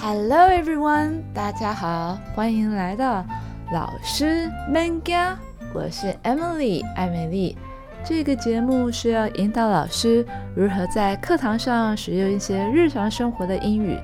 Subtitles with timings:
[0.00, 3.24] Hello everyone，大家好，欢迎来到
[3.72, 5.34] 老师 Manga，
[5.74, 7.58] 我是 Emily 艾美丽。
[8.04, 10.24] 这个节目是要引导老师
[10.54, 13.98] 如何在课堂上使用一些日常生活的英语，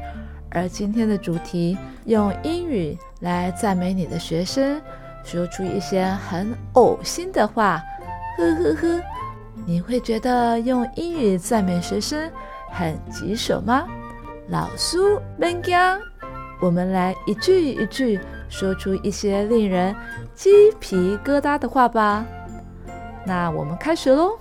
[0.50, 4.82] 而今天的主题用英语来赞美你的学生，
[5.22, 7.80] 说出一些很呕心的话，
[8.36, 9.00] 呵呵呵。
[9.64, 12.28] 你会觉得用英语赞美学生
[12.72, 13.86] 很棘手吗？
[14.48, 15.98] 老苏 Ben 家，
[16.60, 19.96] 我们来一句一句说出一些令人
[20.34, 22.26] 鸡皮疙瘩的话吧。
[23.26, 24.38] 那我们开始喽。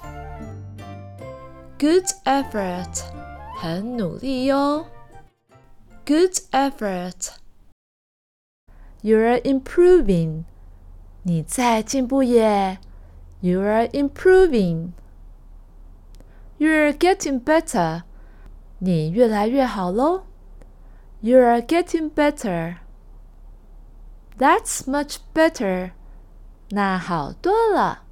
[1.80, 3.04] Good effort，
[3.58, 4.86] 很努力哟。
[6.06, 7.32] Good effort，you're
[9.42, 10.44] improving，
[11.22, 12.80] 你在进步耶。
[13.42, 14.92] You're improving，you're
[16.94, 18.04] getting better，
[18.83, 20.25] 你越来越好喽。
[21.21, 22.79] You're getting better，that's
[24.85, 25.93] much better，
[26.71, 28.05] 那好多了。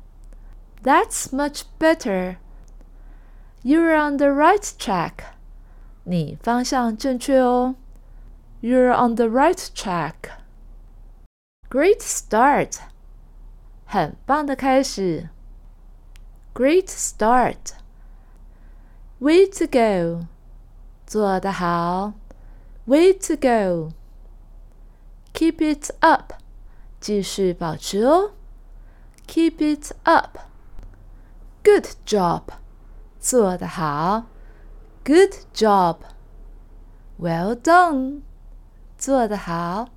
[0.82, 2.36] That's much better.
[3.62, 5.34] You're on the right track.
[6.04, 7.74] 你方向正确哦。
[8.60, 10.30] You're on the right track.
[11.68, 12.78] Great start.
[13.84, 15.28] 很棒的开始。
[16.54, 17.74] Great start.
[19.18, 20.26] Way to go.
[21.10, 22.12] 做得好。
[22.86, 23.92] Way to go.
[25.32, 26.32] Keep it up.
[27.00, 28.32] 继续保持哦。
[29.26, 30.38] Keep it up.
[31.64, 32.42] Good job，
[33.20, 34.26] 做得好。
[35.04, 38.22] Good job，Well done，
[38.96, 39.88] 做得好。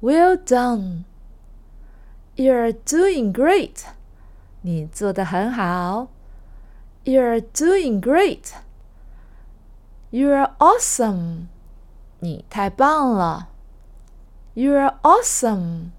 [0.00, 3.84] Well done。You're doing great，
[4.62, 6.08] 你做得很好。
[7.04, 8.50] You're doing great。
[10.11, 11.47] You're awesome，
[12.19, 13.49] 你太棒了。
[14.53, 15.91] You're awesome。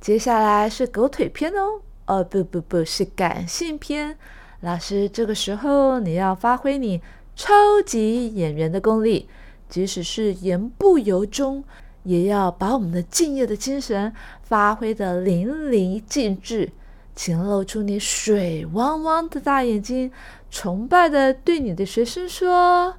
[0.00, 1.82] 接下来是狗腿篇哦。
[2.06, 4.16] 哦不不不是感性片，
[4.60, 7.00] 老师，这个时候你要发挥你
[7.36, 7.52] 超
[7.84, 9.28] 级演员的功力，
[9.68, 11.62] 即使是言不由衷，
[12.04, 14.12] 也要把我们的敬业的精神
[14.42, 16.72] 发挥的淋漓尽致，
[17.22, 20.10] 请露出你水汪汪的大眼睛，
[20.50, 22.96] 崇拜的对你的学生说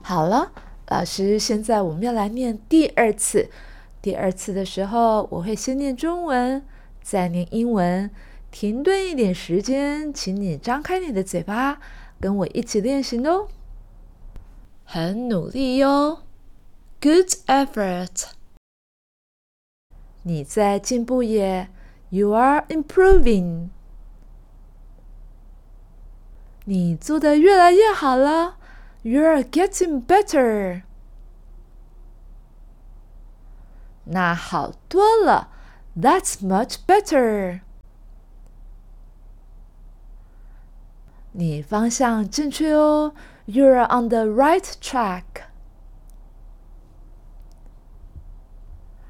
[0.02, 0.52] 好了，
[0.89, 3.51] 老师，现在我们要来念第二次。
[4.01, 6.65] 第二次的时候，我会先念中文，
[7.03, 8.11] 再念英文，
[8.51, 11.81] 停顿一点时间，请你张开你的嘴巴，
[12.21, 13.49] 跟我一起练习哦。
[14.85, 16.23] 很努力哟
[17.01, 18.31] ，Good effort。
[20.23, 21.69] 你在进步耶
[22.09, 23.69] ，You are improving。
[26.65, 28.58] 你做的越来越好了
[29.08, 30.84] ，You're getting better。
[34.06, 35.50] 那好多了，
[35.98, 37.62] That's much better。
[41.32, 43.14] 你方向正确哦。
[43.46, 45.24] You're on the right track。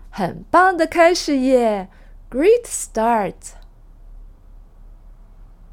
[0.09, 1.89] 很棒的开始耶，
[2.29, 3.53] Great start。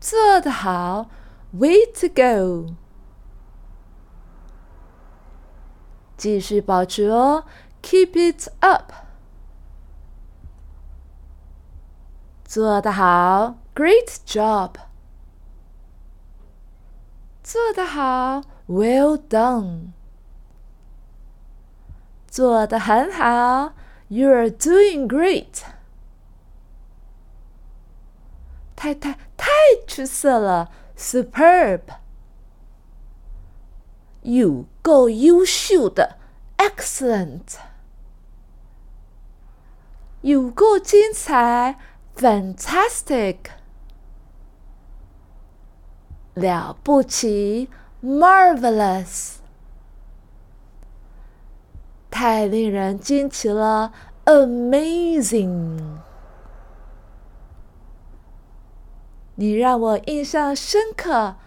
[0.00, 1.11] 做得好，
[1.52, 2.75] Way to go。
[6.17, 7.44] 继续保持哦，
[7.82, 8.93] Keep it up。
[12.44, 14.72] 做得好，Great job。
[17.43, 19.93] 做得好，Well done。
[22.28, 23.72] 做得很好，
[24.08, 25.62] You're doing great。
[28.76, 29.46] 太太太
[29.87, 31.81] 出色了，Superb。
[34.85, 36.19] 够优秀的
[36.57, 37.55] ，Excellent。
[40.21, 41.79] 有够精彩
[42.15, 43.37] ，Fantastic。
[46.35, 47.67] 了不起
[48.03, 49.37] ，Marvelous。
[52.11, 53.91] 太令人惊奇了
[54.25, 55.97] ，Amazing！
[59.33, 61.37] 你让我印象深刻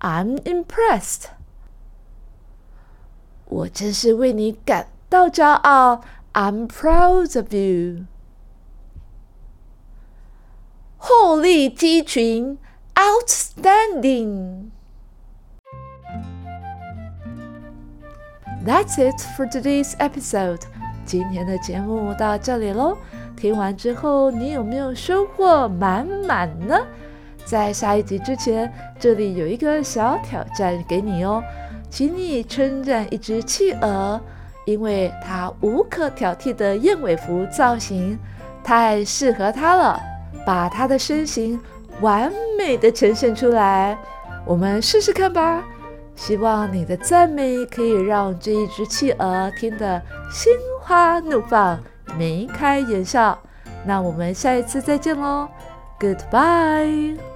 [0.00, 1.41] ，I'm impressed。
[3.52, 6.00] 我真是为你感到骄傲
[6.32, 8.06] ，I'm proud of you。
[10.96, 12.56] 鹤立鸡群
[12.94, 14.70] ，Outstanding！That's
[18.96, 20.62] it for today's episode。
[21.04, 22.96] 今天的节目到这里喽。
[23.36, 26.86] 听完之后，你有没有收获满满呢？
[27.44, 31.42] 在下一集之前，这里有一个小挑战给你哦，
[31.92, 34.18] 请你称赞一只企鹅，
[34.64, 38.18] 因为它无可挑剔的燕尾服造型
[38.64, 40.00] 太适合它了，
[40.46, 41.60] 把它的身形
[42.00, 43.98] 完美的呈现出来。
[44.46, 45.62] 我们试试看吧。
[46.16, 50.00] 希望你的赞美可以让这一只企鹅听得
[50.32, 50.50] 心
[50.80, 51.78] 花怒放、
[52.18, 53.38] 眉开眼笑。
[53.84, 55.46] 那我们下一次再见喽
[56.00, 57.31] ，Goodbye。